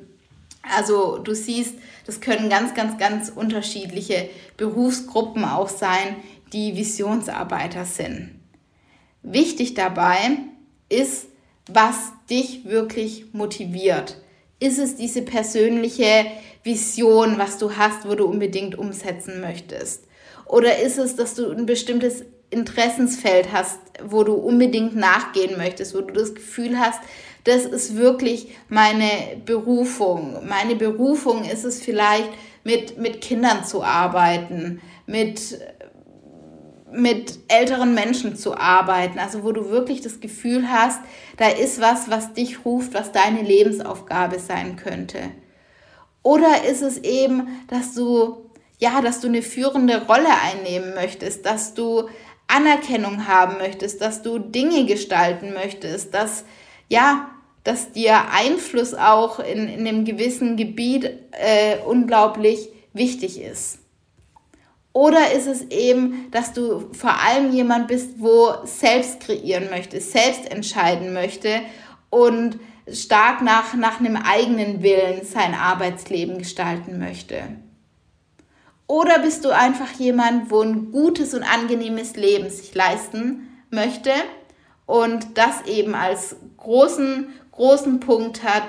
also 0.62 1.18
du 1.18 1.34
siehst, 1.34 1.76
das 2.06 2.22
können 2.22 2.50
ganz, 2.50 2.74
ganz, 2.74 2.98
ganz 2.98 3.30
unterschiedliche 3.30 4.30
Berufsgruppen 4.58 5.46
auch 5.46 5.70
sein, 5.70 6.18
die 6.52 6.76
Visionsarbeiter 6.76 7.86
sind. 7.86 8.32
Wichtig 9.24 9.74
dabei 9.74 10.18
ist, 10.90 11.28
was 11.74 12.12
dich 12.30 12.66
wirklich 12.66 13.34
motiviert? 13.34 14.18
Ist 14.60 14.80
es 14.80 14.96
diese 14.96 15.22
persönliche 15.22 16.26
Vision, 16.64 17.38
was 17.38 17.58
du 17.58 17.76
hast, 17.76 18.08
wo 18.08 18.16
du 18.16 18.26
unbedingt 18.26 18.78
umsetzen 18.78 19.42
möchtest? 19.42 20.06
Oder 20.46 20.80
ist 20.80 20.98
es, 20.98 21.16
dass 21.16 21.36
du 21.36 21.52
ein 21.52 21.66
bestimmtes 21.66 22.24
Interessensfeld 22.50 23.52
hast, 23.52 23.80
wo 24.04 24.24
du 24.24 24.34
unbedingt 24.34 24.96
nachgehen 24.96 25.58
möchtest, 25.58 25.96
wo 25.96 26.02
du 26.02 26.14
das 26.14 26.36
Gefühl 26.36 26.80
hast, 26.80 27.02
das 27.44 27.66
ist 27.66 27.98
wirklich 27.98 28.50
meine 28.70 29.10
Berufung. 29.46 30.48
Meine 30.48 30.76
Berufung 30.76 31.44
ist 31.44 31.66
es 31.66 31.82
vielleicht, 31.82 32.30
mit, 32.64 32.98
mit 32.98 33.22
Kindern 33.22 33.66
zu 33.66 33.84
arbeiten, 33.84 34.82
mit 35.06 35.60
mit 36.94 37.40
älteren 37.48 37.94
Menschen 37.94 38.36
zu 38.36 38.56
arbeiten, 38.56 39.20
also 39.20 39.44
wo 39.44 39.52
du 39.52 39.70
wirklich 39.70 40.02
das 40.02 40.20
Gefühl 40.20 40.70
hast, 40.70 41.00
da 41.38 41.48
ist 41.48 41.82
was, 41.82 42.10
was 42.10 42.34
dich 42.34 42.66
ruft, 42.66 42.94
was 42.94 43.12
deine 43.12 43.42
Lebensaufgabe 43.42 44.40
sein 44.40 44.76
könnte. 44.76 45.20
Oder 46.22 46.66
ist 46.70 46.82
es 46.82 46.98
eben, 47.00 47.48
dass 47.68 47.96
du 47.96 48.44
ja, 48.80 49.02
dass 49.02 49.22
du 49.22 49.28
eine 49.28 49.42
führende 49.42 50.06
Rolle 50.08 50.28
einnehmen 50.42 50.94
möchtest, 50.94 51.46
dass 51.46 51.74
du 51.74 52.10
Anerkennung 52.48 53.28
haben 53.28 53.58
möchtest, 53.58 54.02
dass 54.02 54.22
du 54.22 54.40
Dinge 54.40 54.86
gestalten 54.86 55.54
möchtest, 55.54 56.14
dass 56.14 56.44
ja, 56.90 57.30
dass 57.64 57.94
dir 57.94 58.30
Einfluss 58.32 58.94
auch 58.94 59.40
in, 59.40 59.70
in 59.70 59.88
einem 59.88 60.04
gewissen 60.04 60.58
Gebiet 60.58 61.06
äh, 61.32 61.78
unglaublich 61.86 62.70
wichtig 62.92 63.40
ist. 63.40 63.80
Oder 64.94 65.32
ist 65.32 65.48
es 65.48 65.64
eben, 65.72 66.30
dass 66.30 66.54
du 66.54 66.92
vor 66.94 67.20
allem 67.20 67.52
jemand 67.52 67.88
bist, 67.88 68.12
wo 68.20 68.54
selbst 68.64 69.22
kreieren 69.22 69.70
möchte, 69.72 70.00
selbst 70.00 70.50
entscheiden 70.52 71.14
möchte 71.14 71.62
und 72.12 72.60
stark 72.88 73.42
nach, 73.42 73.74
nach 73.74 74.00
einem 74.00 74.16
eigenen 74.16 74.84
Willen 74.84 75.26
sein 75.26 75.56
Arbeitsleben 75.56 76.38
gestalten 76.38 77.00
möchte? 77.00 77.42
Oder 78.86 79.18
bist 79.18 79.44
du 79.46 79.50
einfach 79.50 79.92
jemand, 79.94 80.52
wo 80.52 80.62
ein 80.62 80.92
gutes 80.92 81.34
und 81.34 81.42
angenehmes 81.42 82.16
Leben 82.16 82.50
sich 82.52 82.76
leisten 82.76 83.48
möchte 83.72 84.12
und 84.86 85.38
das 85.38 85.66
eben 85.66 85.96
als 85.96 86.36
großen, 86.58 87.30
großen 87.52 88.00
Punkt 88.00 88.44
hat, 88.44 88.68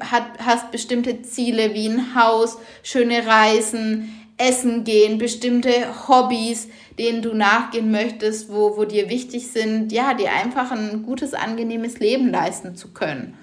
hat, 0.00 0.24
hast 0.44 0.72
bestimmte 0.72 1.22
Ziele 1.22 1.74
wie 1.74 1.88
ein 1.88 2.14
Haus, 2.16 2.58
schöne 2.82 3.24
Reisen, 3.26 4.19
Essen 4.40 4.84
gehen, 4.84 5.18
bestimmte 5.18 5.70
Hobbys, 6.08 6.68
denen 6.98 7.22
du 7.22 7.34
nachgehen 7.34 7.90
möchtest, 7.90 8.50
wo, 8.50 8.76
wo 8.76 8.84
dir 8.84 9.10
wichtig 9.10 9.48
sind, 9.48 9.92
ja, 9.92 10.14
dir 10.14 10.32
einfach 10.32 10.70
ein 10.70 11.02
gutes, 11.02 11.34
angenehmes 11.34 11.98
Leben 11.98 12.30
leisten 12.30 12.74
zu 12.74 12.92
können. 12.92 13.36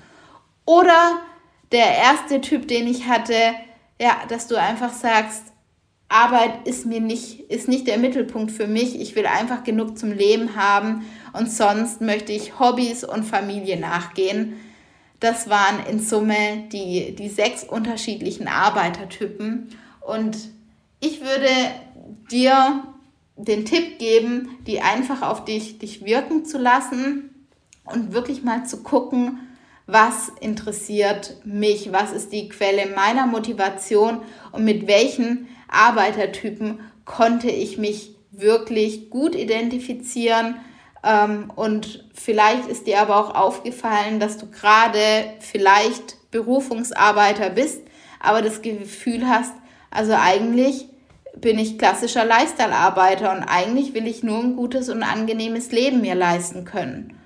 Oder 0.66 1.20
der 1.72 1.98
erste 1.98 2.42
Typ, 2.42 2.68
den 2.68 2.88
ich 2.88 3.08
hatte, 3.08 3.36
ja, 4.02 4.18
dass 4.28 4.48
du 4.48 4.56
einfach 4.56 4.92
sagst, 4.92 5.44
Arbeit 6.10 6.66
ist 6.66 6.86
mir 6.86 7.02
nicht, 7.02 7.42
ist 7.52 7.68
nicht 7.68 7.88
der 7.88 7.98
Mittelpunkt 7.98 8.52
für 8.52 8.68
mich. 8.68 9.00
Ich 9.00 9.16
will 9.16 9.26
einfach 9.26 9.64
genug 9.64 9.98
zum 9.98 10.12
Leben 10.12 10.56
haben 10.56 11.06
und 11.34 11.52
sonst 11.52 12.00
möchte 12.00 12.32
ich 12.32 12.60
Hobbys 12.60 13.04
und 13.04 13.24
Familie 13.24 13.78
nachgehen. 13.78 14.54
Das 15.20 15.50
waren 15.50 15.86
in 15.90 16.00
Summe 16.00 16.66
die, 16.72 17.14
die 17.16 17.30
sechs 17.30 17.64
unterschiedlichen 17.64 18.48
Arbeitertypen. 18.48 19.70
Und 20.00 20.38
ich 21.00 21.22
würde 21.22 21.50
dir 22.32 22.84
den 23.36 23.66
Tipp 23.66 24.00
geben, 24.00 24.58
die 24.66 24.82
einfach 24.82 25.22
auf 25.22 25.46
dich, 25.46 25.78
dich 25.80 26.04
wirken 26.04 26.46
zu 26.46 26.58
lassen 26.58 27.48
und 27.86 28.14
wirklich 28.14 28.44
mal 28.44 28.66
zu 28.66 28.84
gucken, 28.84 29.40
was 29.86 30.30
interessiert 30.42 31.38
mich, 31.46 31.94
was 31.94 32.12
ist 32.12 32.34
die 32.34 32.50
Quelle 32.50 32.88
meiner 32.88 33.26
Motivation 33.26 34.20
und 34.52 34.66
mit 34.66 34.88
welchen 34.88 35.48
Arbeitertypen 35.70 36.80
konnte 37.06 37.50
ich 37.50 37.78
mich 37.78 38.16
wirklich 38.32 39.10
gut 39.10 39.34
identifizieren. 39.34 40.56
Ähm, 41.04 41.52
und 41.56 42.06
vielleicht 42.14 42.68
ist 42.68 42.88
dir 42.88 43.02
aber 43.02 43.18
auch 43.18 43.34
aufgefallen, 43.34 44.20
dass 44.20 44.38
du 44.38 44.48
gerade 44.50 45.00
vielleicht 45.40 46.30
Berufungsarbeiter 46.32 47.50
bist, 47.50 47.82
aber 48.20 48.42
das 48.42 48.62
Gefühl 48.62 49.28
hast, 49.28 49.54
also 49.98 50.14
eigentlich 50.14 50.90
bin 51.36 51.58
ich 51.58 51.80
klassischer 51.80 52.24
Lifestyle-Arbeiter 52.24 53.32
und 53.32 53.44
eigentlich 53.44 53.96
will 53.96 54.06
ich 54.06 54.22
nur 54.22 54.38
ein 54.38 54.56
gutes 54.56 54.90
und 54.90 55.02
angenehmes 55.02 55.72
Leben 55.72 56.02
mir 56.02 56.14
leisten 56.14 56.66
können. 56.66 57.18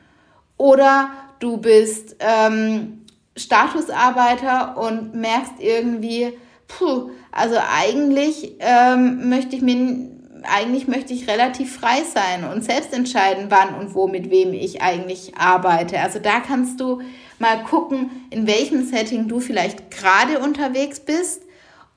Oder 0.56 1.10
du 1.40 1.58
bist 1.58 2.16
ähm, 2.20 3.06
Statusarbeiter 3.36 4.78
und 4.78 5.14
merkst 5.16 5.56
irgendwie, 5.60 6.32
puh, 6.70 7.10
also 7.34 7.58
eigentlich 7.60 8.54
ähm, 8.60 9.28
möchte 9.28 9.58
ich 9.58 9.62
mir 9.62 10.10
eigentlich 10.44 10.88
möchte 10.88 11.14
ich 11.14 11.30
relativ 11.30 11.76
frei 11.76 12.02
sein 12.04 12.46
und 12.46 12.64
selbst 12.64 12.94
entscheiden, 12.94 13.48
wann 13.50 13.76
und 13.76 13.94
wo 13.94 14.08
mit 14.08 14.32
wem 14.32 14.54
ich 14.54 14.82
eigentlich 14.82 15.38
arbeite. 15.38 16.00
Also 16.00 16.20
da 16.20 16.40
kannst 16.40 16.80
du 16.80 17.02
mal 17.38 17.64
gucken, 17.64 18.10
in 18.32 18.48
welchem 18.48 18.84
Setting 18.86 19.28
du 19.28 19.40
vielleicht 19.40 19.92
gerade 19.92 20.40
unterwegs 20.40 21.02
bist 21.02 21.44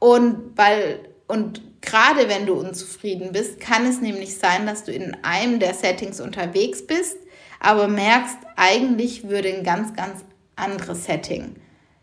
und 0.04 0.56
weil 0.56 1.00
und 1.28 1.62
gerade 1.80 2.28
wenn 2.28 2.44
du 2.44 2.52
unzufrieden 2.52 3.32
bist, 3.32 3.58
kann 3.58 3.86
es 3.86 4.02
nämlich 4.02 4.36
sein, 4.36 4.66
dass 4.66 4.84
du 4.84 4.92
in 4.92 5.16
einem 5.22 5.60
der 5.60 5.72
Settings 5.72 6.20
unterwegs 6.20 6.86
bist, 6.86 7.16
aber 7.58 7.88
merkst, 7.88 8.36
eigentlich 8.56 9.28
würde 9.28 9.48
ein 9.48 9.64
ganz 9.64 9.94
ganz 9.94 10.22
anderes 10.56 11.06
Setting 11.06 11.56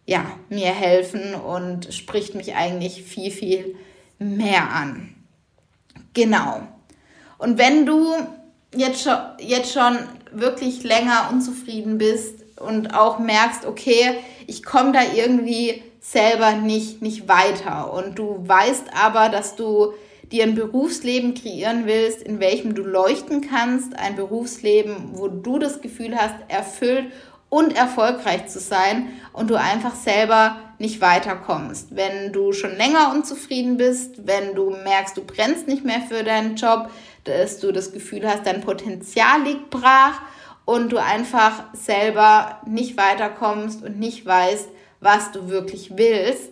ja, 0.08 0.26
mir 0.50 0.74
helfen 0.74 1.36
und 1.36 1.94
spricht 1.94 2.34
mich 2.34 2.56
eigentlich 2.56 3.04
viel, 3.04 3.30
viel 3.30 3.76
mehr 4.18 4.72
an. 4.72 5.16
Genau. 6.16 6.62
Und 7.38 7.60
wenn 7.60 7.86
du 7.86 8.16
jetzt 8.76 9.04
schon, 9.04 9.18
jetzt 9.40 9.74
schon 9.74 10.00
wirklich 10.32 10.82
länger 10.82 11.30
unzufrieden 11.32 12.00
bist 12.00 12.60
und 12.60 12.96
auch 12.96 13.20
merkst, 13.20 13.66
okay, 13.66 14.16
ich 14.48 14.64
komme 14.64 14.92
da 14.92 15.02
irgendwie 15.14 15.84
selber 16.02 16.54
nicht, 16.54 17.02
nicht 17.02 17.30
weiter 17.30 17.94
und 17.94 18.20
du 18.20 18.44
weißt 18.46 18.86
aber, 18.94 19.30
dass 19.30 19.56
du 19.56 19.94
dir 20.32 20.44
ein 20.44 20.56
Berufsleben 20.56 21.36
kreieren 21.36 21.86
willst, 21.86 22.22
in 22.22 22.40
welchem 22.40 22.74
du 22.74 22.82
leuchten 22.84 23.42
kannst, 23.42 23.98
ein 23.98 24.16
Berufsleben, 24.16 25.12
wo 25.14 25.28
du 25.28 25.60
das 25.60 25.82
Gefühl 25.82 26.18
hast, 26.18 26.36
erfüllt 26.48 27.12
und 27.50 27.76
erfolgreich 27.76 28.48
zu 28.48 28.60
sein 28.60 29.10
und 29.34 29.50
du 29.50 29.56
einfach 29.60 29.94
selber 29.94 30.58
nicht 30.80 31.02
weiterkommst. 31.02 31.96
Wenn 31.96 32.32
du 32.32 32.54
schon 32.54 32.76
länger 32.78 33.12
unzufrieden 33.14 33.78
bist, 33.78 34.26
wenn 34.26 34.56
du 34.56 34.70
merkst, 34.70 35.18
du 35.18 35.24
brennst 35.24 35.68
nicht 35.68 35.84
mehr 35.84 36.02
für 36.02 36.24
deinen 36.24 36.56
Job, 36.56 36.90
dass 37.26 37.60
du 37.60 37.72
das 37.72 37.92
Gefühl 37.92 38.28
hast, 38.28 38.48
dein 38.48 38.62
Potenzial 38.62 39.44
liegt 39.44 39.70
brach 39.70 40.22
und 40.66 40.94
du 40.94 40.98
einfach 40.98 41.66
selber 41.74 42.62
nicht 42.66 42.98
weiterkommst 42.98 43.84
und 43.84 44.00
nicht 44.00 44.26
weißt, 44.26 44.70
was 45.02 45.34
du 45.34 45.50
wirklich 45.50 45.98
willst, 45.98 46.52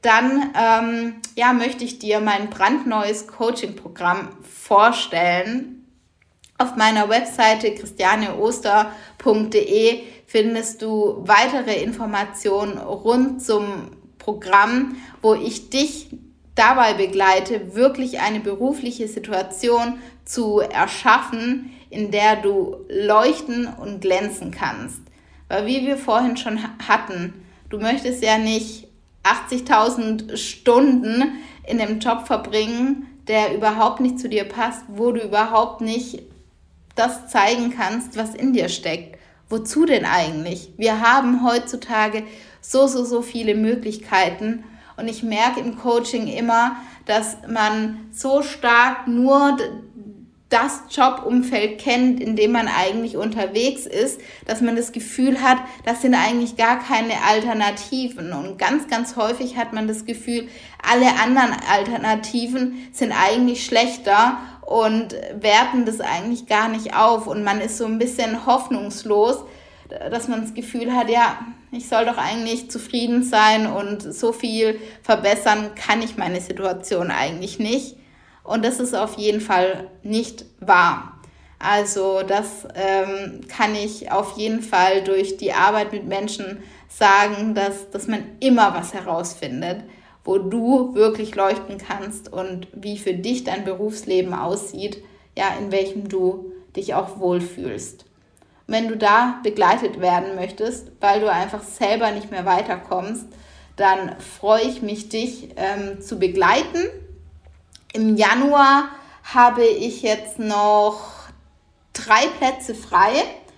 dann 0.00 0.52
ähm, 0.60 1.20
ja, 1.36 1.52
möchte 1.52 1.84
ich 1.84 2.00
dir 2.00 2.18
mein 2.20 2.50
brandneues 2.50 3.28
Coaching-Programm 3.28 4.30
vorstellen. 4.42 5.86
Auf 6.58 6.74
meiner 6.76 7.08
Webseite 7.08 7.74
christianeoster.de 7.74 10.02
findest 10.26 10.82
du 10.82 11.22
weitere 11.24 11.82
Informationen 11.82 12.76
rund 12.78 13.42
zum 13.42 13.92
Programm, 14.18 14.96
wo 15.20 15.34
ich 15.34 15.70
dich 15.70 16.10
dabei 16.54 16.94
begleite, 16.94 17.74
wirklich 17.74 18.20
eine 18.20 18.40
berufliche 18.40 19.08
Situation 19.08 19.98
zu 20.24 20.60
erschaffen, 20.60 21.70
in 21.90 22.10
der 22.10 22.36
du 22.36 22.76
leuchten 22.88 23.66
und 23.66 24.00
glänzen 24.00 24.50
kannst. 24.50 25.00
Weil 25.48 25.66
wie 25.66 25.86
wir 25.86 25.96
vorhin 25.96 26.36
schon 26.36 26.60
hatten, 26.86 27.41
du 27.72 27.78
möchtest 27.78 28.22
ja 28.22 28.38
nicht 28.38 28.86
80.000 29.24 30.36
Stunden 30.36 31.38
in 31.66 31.80
einem 31.80 32.00
Job 32.00 32.26
verbringen, 32.26 33.06
der 33.28 33.54
überhaupt 33.54 34.00
nicht 34.00 34.18
zu 34.18 34.28
dir 34.28 34.44
passt, 34.44 34.82
wo 34.88 35.12
du 35.12 35.20
überhaupt 35.20 35.80
nicht 35.80 36.22
das 36.94 37.28
zeigen 37.28 37.72
kannst, 37.74 38.16
was 38.16 38.34
in 38.34 38.52
dir 38.52 38.68
steckt. 38.68 39.18
Wozu 39.48 39.86
denn 39.86 40.04
eigentlich? 40.04 40.72
Wir 40.76 41.00
haben 41.00 41.44
heutzutage 41.44 42.24
so, 42.60 42.86
so, 42.86 43.04
so 43.04 43.22
viele 43.22 43.54
Möglichkeiten. 43.54 44.64
Und 44.96 45.08
ich 45.08 45.22
merke 45.22 45.60
im 45.60 45.78
Coaching 45.78 46.26
immer, 46.26 46.76
dass 47.06 47.38
man 47.48 48.08
so 48.12 48.42
stark 48.42 49.08
nur 49.08 49.56
das 50.52 50.82
Jobumfeld 50.90 51.78
kennt, 51.78 52.20
in 52.20 52.36
dem 52.36 52.52
man 52.52 52.68
eigentlich 52.68 53.16
unterwegs 53.16 53.86
ist, 53.86 54.20
dass 54.46 54.60
man 54.60 54.76
das 54.76 54.92
Gefühl 54.92 55.40
hat, 55.40 55.58
das 55.84 56.02
sind 56.02 56.14
eigentlich 56.14 56.56
gar 56.56 56.78
keine 56.78 57.14
Alternativen. 57.26 58.32
Und 58.32 58.58
ganz, 58.58 58.88
ganz 58.88 59.16
häufig 59.16 59.56
hat 59.56 59.72
man 59.72 59.88
das 59.88 60.04
Gefühl, 60.04 60.48
alle 60.82 61.06
anderen 61.22 61.56
Alternativen 61.70 62.88
sind 62.92 63.12
eigentlich 63.12 63.64
schlechter 63.64 64.38
und 64.60 65.14
werten 65.34 65.86
das 65.86 66.00
eigentlich 66.00 66.46
gar 66.46 66.68
nicht 66.68 66.94
auf 66.94 67.26
und 67.26 67.44
man 67.44 67.60
ist 67.60 67.78
so 67.78 67.86
ein 67.86 67.98
bisschen 67.98 68.46
hoffnungslos, 68.46 69.44
dass 70.10 70.28
man 70.28 70.42
das 70.42 70.54
Gefühl 70.54 70.94
hat, 70.94 71.10
ja, 71.10 71.38
ich 71.70 71.88
soll 71.88 72.04
doch 72.04 72.18
eigentlich 72.18 72.70
zufrieden 72.70 73.22
sein 73.22 73.66
und 73.66 74.02
so 74.02 74.32
viel 74.32 74.78
verbessern 75.02 75.70
kann 75.74 76.02
ich 76.02 76.16
meine 76.16 76.40
Situation 76.40 77.10
eigentlich 77.10 77.58
nicht. 77.58 77.96
Und 78.44 78.64
das 78.64 78.80
ist 78.80 78.94
auf 78.94 79.16
jeden 79.16 79.40
Fall 79.40 79.88
nicht 80.02 80.44
wahr. 80.60 81.20
Also 81.58 82.22
das 82.26 82.66
ähm, 82.74 83.42
kann 83.48 83.74
ich 83.74 84.10
auf 84.10 84.36
jeden 84.36 84.62
Fall 84.62 85.04
durch 85.04 85.36
die 85.36 85.52
Arbeit 85.52 85.92
mit 85.92 86.06
Menschen 86.06 86.62
sagen, 86.88 87.54
dass, 87.54 87.90
dass 87.90 88.08
man 88.08 88.24
immer 88.40 88.74
was 88.74 88.94
herausfindet 88.94 89.84
wo 90.24 90.38
du 90.38 90.94
wirklich 90.94 91.34
leuchten 91.34 91.78
kannst 91.78 92.32
und 92.32 92.68
wie 92.72 92.98
für 92.98 93.14
dich 93.14 93.44
dein 93.44 93.64
Berufsleben 93.64 94.34
aussieht, 94.34 95.02
ja, 95.36 95.46
in 95.58 95.72
welchem 95.72 96.08
du 96.08 96.52
dich 96.76 96.94
auch 96.94 97.18
wohlfühlst. 97.18 98.06
wenn 98.68 98.88
du 98.88 98.96
da 98.96 99.40
begleitet 99.42 100.00
werden 100.00 100.34
möchtest, 100.34 100.92
weil 101.00 101.20
du 101.20 101.30
einfach 101.30 101.62
selber 101.62 102.10
nicht 102.12 102.30
mehr 102.30 102.46
weiterkommst, 102.46 103.26
dann 103.76 104.18
freue 104.18 104.62
ich 104.62 104.80
mich, 104.80 105.10
dich 105.10 105.50
ähm, 105.56 106.00
zu 106.00 106.18
begleiten. 106.18 106.88
Im 107.92 108.16
Januar 108.16 108.88
habe 109.22 109.64
ich 109.64 110.02
jetzt 110.02 110.38
noch 110.38 111.00
drei 111.92 112.26
Plätze 112.38 112.74
frei. 112.74 113.12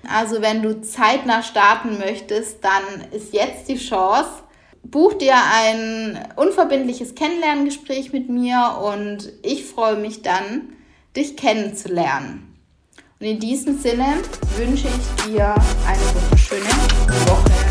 Also 0.08 0.42
wenn 0.42 0.62
du 0.62 0.82
zeitnah 0.82 1.42
starten 1.42 1.98
möchtest, 1.98 2.62
dann 2.62 3.10
ist 3.12 3.32
jetzt 3.32 3.68
die 3.68 3.78
Chance 3.78 4.44
buch 4.84 5.14
dir 5.14 5.34
ein 5.34 6.18
unverbindliches 6.36 7.14
Kennenlerngespräch 7.14 8.12
mit 8.12 8.28
mir 8.28 8.78
und 8.82 9.32
ich 9.42 9.64
freue 9.64 9.96
mich 9.96 10.22
dann, 10.22 10.74
dich 11.16 11.36
kennenzulernen. 11.36 12.56
Und 13.20 13.26
in 13.26 13.40
diesem 13.40 13.78
Sinne 13.78 14.18
wünsche 14.56 14.88
ich 14.88 15.24
dir 15.24 15.54
eine 15.86 16.02
wunderschöne 16.14 16.68
Woche. 17.26 17.63